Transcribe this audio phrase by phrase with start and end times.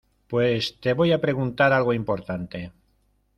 [0.27, 2.71] pues te voy a preguntar algo importante.